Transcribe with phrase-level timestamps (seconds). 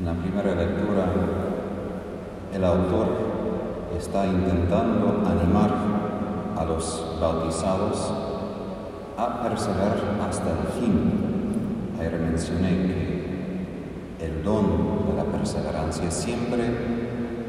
[0.00, 1.12] En la primera lectura,
[2.54, 3.06] el autor
[3.94, 5.70] está intentando animar
[6.56, 8.10] a los bautizados
[9.18, 11.92] a perseverar hasta el fin.
[12.00, 16.62] Ayer mencioné que el don de la perseverancia siempre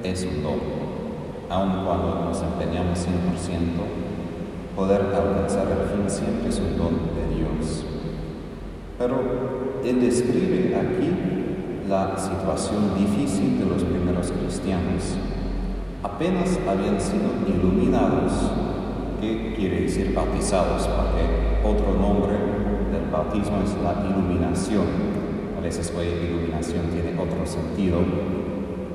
[0.04, 0.60] es un don,
[1.50, 3.08] aun cuando nos empeñamos 100%,
[4.76, 7.86] poder alcanzar el fin siempre es un don de Dios.
[8.98, 9.16] Pero
[9.86, 11.41] él describe aquí
[11.92, 15.18] la situación difícil de los primeros cristianos.
[16.02, 18.32] Apenas habían sido iluminados,
[19.20, 20.88] ¿qué quiere decir bautizados?
[20.88, 22.32] Porque otro nombre
[22.94, 24.86] del bautismo es la iluminación.
[25.58, 27.98] A veces la iluminación tiene otro sentido,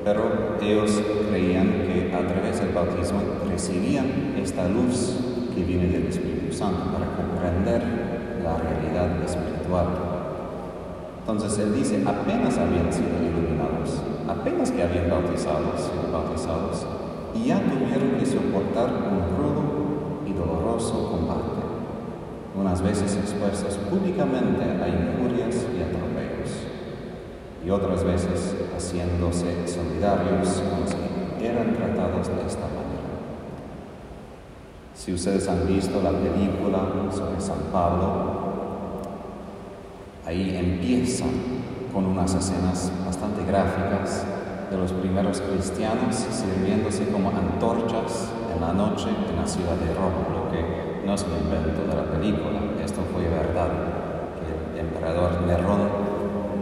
[0.03, 5.17] pero ellos creían que a través del bautismo recibían esta luz
[5.53, 10.16] que viene del Espíritu Santo para comprender la realidad espiritual.
[11.27, 16.87] Entonces él dice, apenas habían sido iluminados, apenas que habían bautizado, sido bautizados,
[17.35, 21.67] y ya tuvieron que soportar un crudo y doloroso combate,
[22.55, 26.63] unas veces expuestos públicamente a injurias y atropellos,
[27.65, 32.87] y otras veces haciéndose solidarios con los que eran tratados de esta manera.
[34.95, 38.46] Si ustedes han visto la película sobre San Pablo,
[40.27, 41.23] Ahí empieza
[41.93, 44.25] con unas escenas bastante gráficas
[44.69, 50.27] de los primeros cristianos sirviéndose como antorchas en la noche en la ciudad de Roma,
[50.35, 53.69] lo que no es un invento de la película, esto fue verdad,
[54.35, 55.87] que el emperador Nerón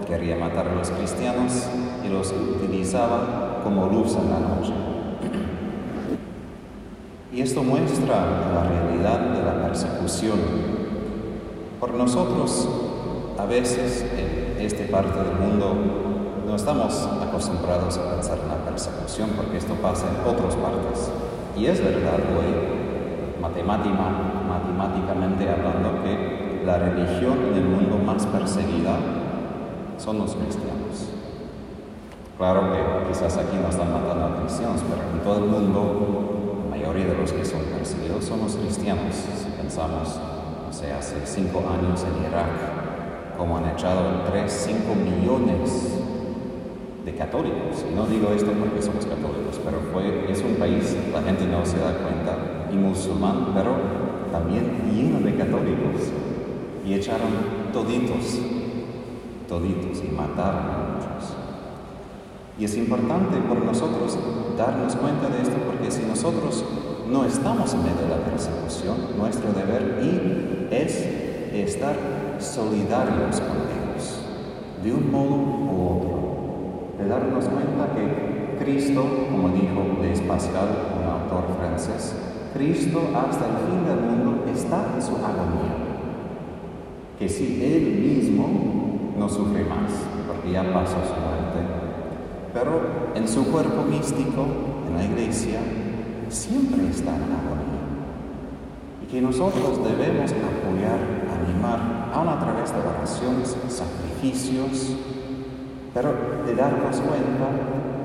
[0.05, 1.67] quería matar a los cristianos
[2.05, 4.73] y los utilizaba como luz en la noche.
[7.33, 10.38] Y esto muestra la realidad de la persecución.
[11.80, 12.69] Por nosotros
[13.38, 15.75] a veces en esta parte del mundo
[16.47, 21.11] no estamos acostumbrados a pensar en la persecución porque esto pasa en otras partes.
[21.58, 22.45] Y es verdad hoy,
[23.42, 28.98] matemáticamente hablando, que la religión en el mundo más perseguida
[29.98, 31.10] son los cristianos.
[32.37, 32.80] Claro que
[33.10, 37.17] quizás aquí no están matando a cristianos, pero en todo el mundo la mayoría de
[37.17, 39.15] los que son perseguidos son los cristianos.
[39.15, 40.20] Si pensamos,
[40.65, 42.85] no sé, hace cinco años en Irak,
[43.38, 46.00] como han echado 3, 5 millones
[47.06, 47.86] de católicos.
[47.90, 51.66] Y no digo esto porque somos católicos, pero fue, es un país, la gente no
[51.66, 53.76] se da cuenta, y musulmán, pero
[54.32, 56.12] también lleno de católicos.
[56.86, 58.40] Y echaron toditos,
[59.48, 61.36] toditos, y mataron a muchos.
[62.58, 64.17] Y es importante por nosotros
[64.58, 66.64] darnos cuenta de esto porque si nosotros
[67.12, 71.06] no estamos en medio de la persecución, nuestro deber y es
[71.54, 71.96] estar
[72.40, 74.20] solidarios con ellos,
[74.84, 80.70] de un modo u otro, de darnos cuenta que Cristo, como dijo Blaise Pascal,
[81.00, 82.16] un autor francés,
[82.54, 85.76] Cristo hasta el fin del mundo está en su agonía,
[87.20, 88.48] que si Él mismo
[89.17, 89.92] no sufre más,
[90.28, 91.60] porque ya pasó su muerte,
[92.54, 94.46] pero en su cuerpo místico,
[94.88, 95.60] en la iglesia,
[96.30, 97.66] siempre está en agonía.
[99.04, 101.00] Y que nosotros debemos apoyar,
[101.44, 104.95] animar a través de oraciones, sacrificios,
[105.93, 106.14] pero
[106.45, 107.48] de darnos cuenta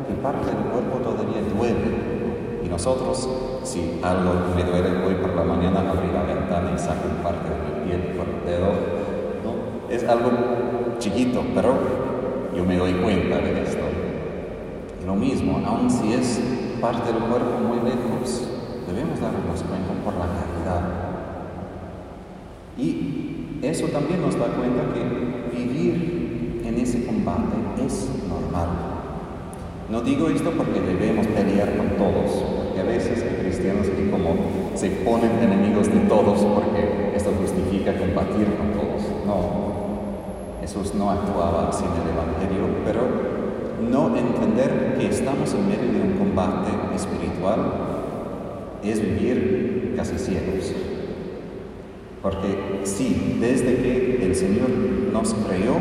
[0.08, 2.60] que parte del cuerpo todavía duele.
[2.64, 3.28] Y nosotros,
[3.62, 7.80] si algo me duele hoy por la mañana, abrir la ventana y saco parte de
[7.80, 8.72] mi piel por el dedo,
[9.44, 9.94] ¿no?
[9.94, 10.30] es algo
[10.98, 11.74] chiquito, pero
[12.56, 13.84] yo me doy cuenta de esto.
[15.00, 16.40] Y lo mismo, aun si es
[16.80, 18.42] parte del cuerpo muy lejos,
[18.88, 21.10] debemos darnos cuenta por la caridad.
[22.76, 23.09] Y
[23.62, 28.68] eso también nos da cuenta que vivir en ese combate es normal.
[29.90, 34.34] No digo esto porque debemos pelear con todos, porque a veces hay cristianos que como
[34.74, 39.02] se ponen enemigos de todos porque esto justifica combatir con todos.
[39.26, 43.00] No, Jesús no actuaba así en el Evangelio, pero
[43.90, 47.60] no entender que estamos en medio de un combate espiritual
[48.84, 50.72] es vivir casi ciegos.
[52.22, 54.68] Porque sí, desde que el Señor
[55.12, 55.76] nos creó,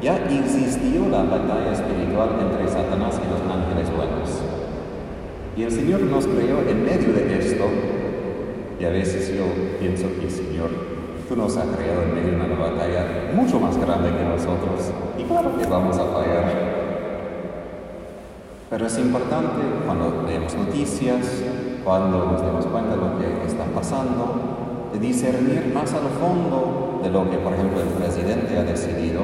[0.00, 4.40] ya existió la batalla espiritual entre Satanás y los ángeles buenos.
[5.56, 7.64] Y el Señor nos creó en medio de esto.
[8.78, 9.44] Y a veces yo
[9.78, 10.70] pienso que, Señor,
[11.28, 14.90] tú nos has creado en medio de una batalla mucho más grande que nosotros.
[15.18, 16.80] Y claro que vamos a fallar.
[18.70, 21.42] Pero es importante cuando leemos noticias,
[21.84, 27.10] cuando nos damos cuenta de lo que está pasando, de discernir más al fondo de
[27.10, 29.22] lo que, por ejemplo, el presidente ha decidido,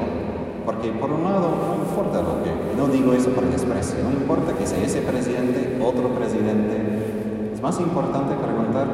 [0.65, 4.53] porque por un lado no importa lo que, no digo eso por desprecio, no importa
[4.53, 8.87] que sea ese presidente, otro presidente, es más importante preguntar,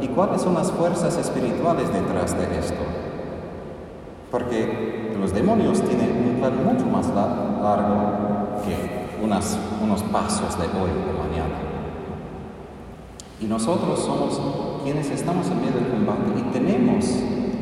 [0.00, 2.82] ¿y cuáles son las fuerzas espirituales detrás de esto?
[4.30, 11.28] Porque los demonios tienen un plan mucho más largo que unos pasos de hoy o
[11.28, 11.54] mañana.
[13.40, 14.40] Y nosotros somos
[14.84, 17.06] quienes estamos en medio del combate y tenemos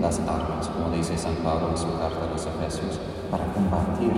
[0.00, 2.98] las armas, como dice San Pablo en su carta a los Efesios,
[3.30, 4.10] para combatir.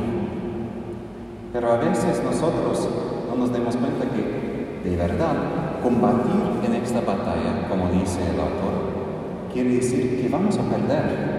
[1.53, 2.89] Pero a veces nosotros
[3.29, 5.37] no nos damos cuenta que de verdad
[5.83, 11.35] combatir en esta batalla, como dice el autor, quiere decir que vamos a perder.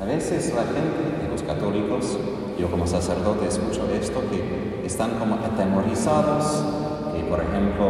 [0.00, 2.18] A veces la gente, los católicos,
[2.58, 6.64] yo como sacerdote escucho esto, que están como atemorizados,
[7.14, 7.86] que por ejemplo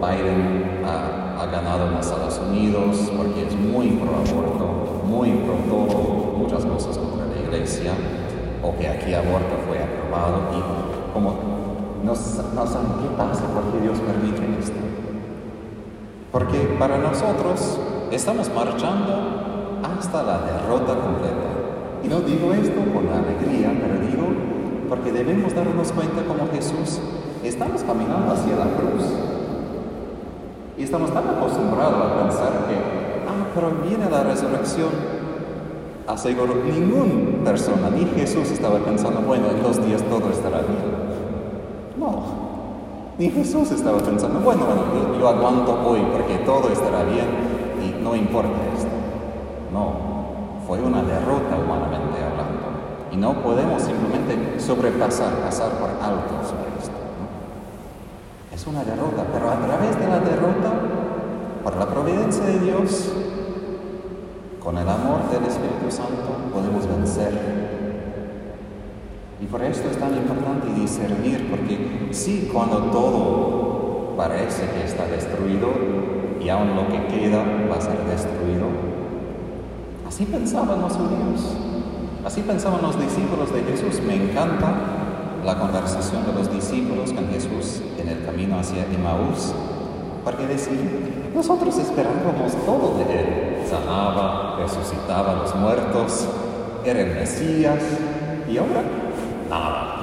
[0.00, 6.36] Biden ha, ha ganado en Estados Unidos porque es muy pro aborto, muy pro todo,
[6.36, 7.92] muchas cosas contra la iglesia,
[8.62, 11.30] o que aquí aborto fue aprobado y como
[12.04, 14.76] no, no saben qué pasa, porque Dios permite esto.
[16.30, 17.78] Porque para nosotros
[18.12, 21.48] estamos marchando hasta la derrota completa.
[22.04, 24.26] Y no digo esto con alegría, pero digo
[24.90, 27.00] porque debemos darnos cuenta como Jesús,
[27.44, 28.89] estamos caminando hacia la cruz.
[30.80, 32.74] Y estamos tan acostumbrados a pensar que,
[33.28, 34.88] ah, pero viene la resurrección,
[36.06, 40.80] aseguro, ninguna persona, ni Jesús estaba pensando, bueno, en dos días todo estará bien.
[41.98, 42.22] No,
[43.18, 47.26] ni Jesús estaba pensando, bueno, bueno yo, aguanto hoy porque todo estará bien
[47.84, 48.88] y no importa esto.
[49.74, 49.92] No,
[50.66, 53.12] fue una derrota humanamente hablando.
[53.12, 56.69] Y no podemos simplemente sobrepasar, pasar por alto sobre.
[58.60, 60.70] Es una derrota, pero a través de la derrota,
[61.64, 63.10] por la providencia de Dios,
[64.62, 67.32] con el amor del Espíritu Santo podemos vencer.
[69.40, 75.70] Y por esto es tan importante discernir, porque sí, cuando todo parece que está destruido
[76.38, 78.66] y aún lo que queda va a ser destruido,
[80.06, 81.56] así pensaban los judíos,
[82.26, 84.02] así pensaban los discípulos de Jesús.
[84.06, 84.99] Me encanta
[85.44, 89.52] la conversación de los discípulos con Jesús en el camino hacia Emmaús,
[90.24, 96.28] porque decían, nosotros esperábamos todo de Él sanaba, resucitaba a los muertos,
[96.84, 97.82] era el Mesías
[98.50, 98.82] y ahora
[99.48, 100.00] nada.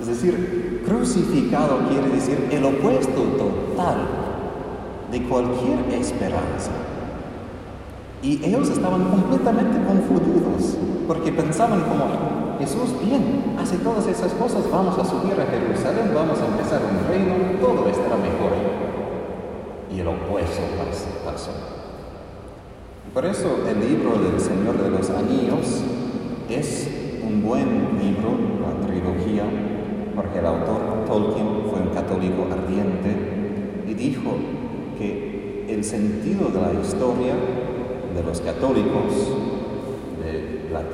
[0.00, 3.96] Es decir, crucificado quiere decir el opuesto total
[5.10, 6.70] de cualquier esperanza.
[8.22, 10.76] Y ellos estaban completamente confundidos
[11.06, 16.38] porque pensaban como Jesús bien hace todas esas cosas, vamos a subir a Jerusalén, vamos
[16.40, 18.52] a empezar un reino, todo estará mejor.
[19.90, 20.62] Y el opuesto
[21.24, 21.50] pasó.
[23.12, 25.82] Por eso el libro del Señor de los Anillos
[26.48, 26.88] es
[27.24, 28.30] un buen libro,
[28.60, 29.44] la trilogía,
[30.14, 34.32] porque el autor Tolkien fue un católico ardiente y dijo
[34.98, 37.34] que el sentido de la historia
[38.14, 39.12] de los católicos,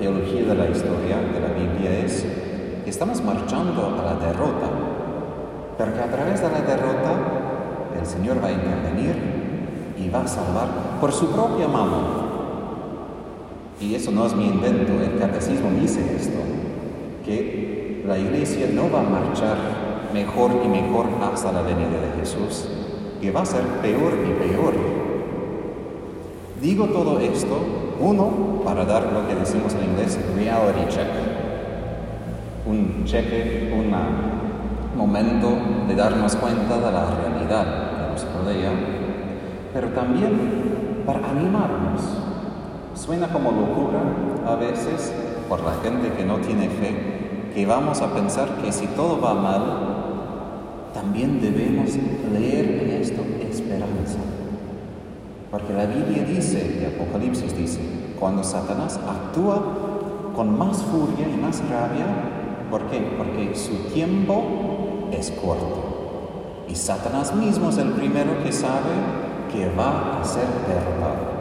[0.01, 2.25] teología de la historia de la Biblia es
[2.85, 4.67] que estamos marchando a la derrota,
[5.77, 7.13] pero a través de la derrota
[8.01, 9.15] el Señor va a intervenir
[9.99, 10.69] y va a salvar
[11.01, 12.31] por su propia mano.
[13.79, 16.39] Y eso no es mi invento, el catecismo dice esto,
[17.25, 19.57] que la iglesia no va a marchar
[20.15, 22.69] mejor y mejor hasta la venida de Jesús,
[23.21, 25.00] que va a ser peor y peor.
[26.61, 27.59] Digo todo esto,
[28.01, 31.09] uno, para dar lo que decimos en inglés, reality check.
[32.67, 35.49] Un cheque, un momento
[35.89, 39.01] de darnos cuenta de la realidad que nos rodea
[39.73, 42.01] pero también para animarnos.
[42.95, 44.01] Suena como locura
[44.47, 45.13] a veces
[45.49, 49.35] por la gente que no tiene fe, que vamos a pensar que si todo va
[49.35, 49.63] mal,
[50.93, 51.91] también debemos
[52.33, 53.23] leer en esto.
[55.51, 57.81] Porque la Biblia dice, el Apocalipsis dice,
[58.21, 59.61] cuando Satanás actúa
[60.37, 62.07] con más furia y más rabia,
[62.71, 63.01] ¿por qué?
[63.19, 66.65] Porque su tiempo es corto.
[66.69, 68.91] Y Satanás mismo es el primero que sabe
[69.53, 71.41] que va a ser derrotado.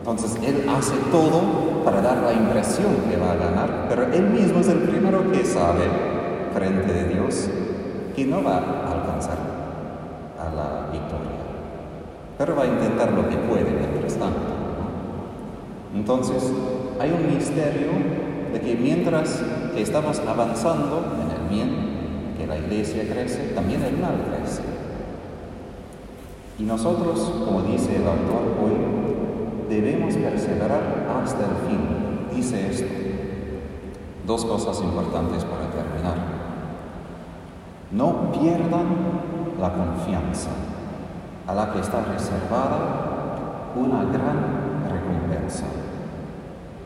[0.00, 4.58] Entonces Él hace todo para dar la impresión que va a ganar, pero Él mismo
[4.58, 5.84] es el primero que sabe,
[6.52, 7.48] frente de Dios,
[8.16, 9.38] que no va a alcanzar
[10.38, 11.53] a la victoria.
[12.36, 14.54] Pero va a intentar lo que puede mientras tanto.
[15.94, 16.52] Entonces,
[16.98, 17.92] hay un misterio
[18.52, 19.42] de que mientras
[19.74, 24.62] que estamos avanzando en el bien, que la iglesia crece, también el mal crece.
[26.58, 32.34] Y nosotros, como dice el autor hoy, debemos perseverar hasta el fin.
[32.34, 32.86] Dice esto.
[34.26, 36.16] Dos cosas importantes para terminar.
[37.92, 38.86] No pierdan
[39.60, 40.50] la confianza
[41.46, 45.66] a la que está reservada una gran recompensa.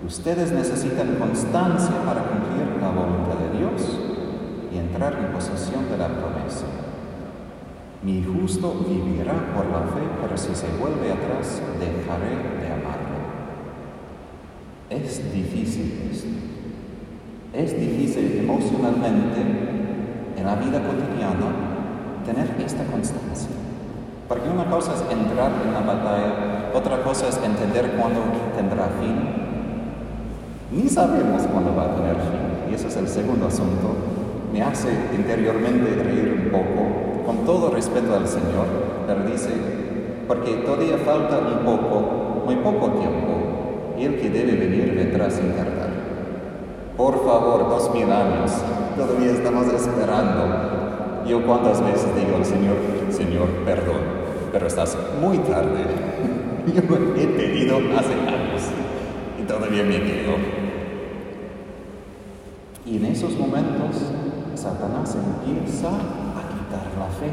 [0.06, 3.98] Ustedes necesitan constancia para cumplir la voluntad de Dios
[4.72, 6.66] y entrar en posesión de la promesa.
[8.02, 13.18] Mi justo vivirá por la fe, pero si se vuelve atrás, dejaré de amarlo.
[14.88, 16.28] Es difícil esto.
[17.52, 19.40] Es difícil emocionalmente
[20.36, 21.50] en la vida cotidiana
[22.24, 23.67] tener esta constancia.
[24.28, 28.20] Porque una cosa es entrar en la batalla, otra cosa es entender cuándo
[28.54, 29.16] tendrá fin.
[30.70, 32.70] Ni sabemos cuándo va a tener fin.
[32.70, 33.96] Y eso es el segundo asunto.
[34.52, 38.66] Me hace interiormente reír un poco, con todo respeto al Señor,
[39.06, 39.50] pero dice,
[40.26, 45.52] porque todavía falta un poco, muy poco tiempo, y el que debe venir vendrá sin
[45.52, 45.88] tardar.
[46.98, 48.52] Por favor, dos mil años,
[48.96, 50.78] todavía estamos esperando.
[51.26, 52.76] Yo cuántas veces digo al Señor,
[53.10, 53.77] Señor, perdón,
[54.52, 55.84] pero estás muy tarde.
[56.74, 56.82] Yo
[57.16, 58.62] he pedido hace años
[59.40, 60.34] y todavía me quedo.
[62.84, 63.96] Y en esos momentos,
[64.54, 67.30] Satanás empieza a quitar la fe,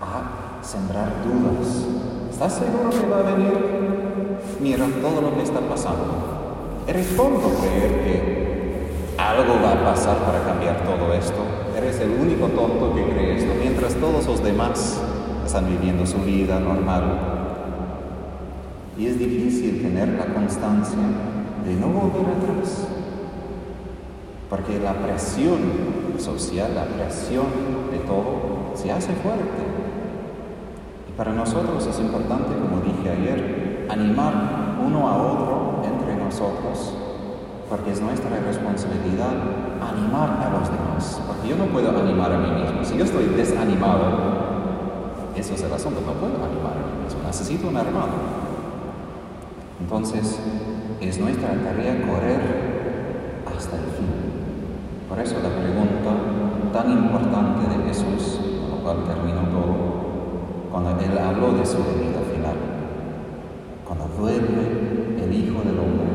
[0.00, 1.86] a sembrar dudas.
[2.30, 3.54] ¿Estás seguro que va a venir?
[4.60, 6.82] Mira todo lo que está pasando.
[6.86, 11.42] ¿Eres tonto creer que algo va a pasar para cambiar todo esto?
[11.76, 15.00] Eres el único tonto que cree esto, mientras todos los demás
[15.56, 17.02] están viviendo su vida normal.
[18.98, 20.98] Y es difícil tener la constancia
[21.64, 22.86] de no volver atrás,
[24.50, 25.56] porque la presión
[26.18, 27.46] social, la presión
[27.90, 29.64] de todo, se hace fuerte.
[31.08, 36.92] Y para nosotros es importante, como dije ayer, animar uno a otro entre nosotros,
[37.70, 39.32] porque es nuestra responsabilidad
[39.80, 42.84] animar a los demás, porque yo no puedo animar a mí mismo.
[42.84, 44.35] Si yo estoy desanimado,
[45.40, 48.46] eso es el asunto, no puedo animar a mí mismo, necesito un hermano.
[49.80, 50.40] Entonces,
[51.00, 52.40] es nuestra tarea correr
[53.46, 54.16] hasta el fin.
[55.08, 59.76] Por eso la pregunta tan importante de Jesús, con lo cual terminó todo,
[60.72, 62.56] cuando Él habló de su venida final,
[63.86, 66.06] cuando vuelve el Hijo del Hombre,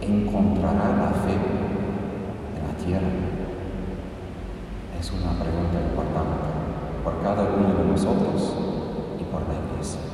[0.00, 1.36] encontrará la fe
[2.56, 3.08] en la tierra.
[4.98, 6.53] Es una pregunta importante
[7.04, 8.54] por cada uno de nosotros
[9.20, 10.13] y por la iglesia.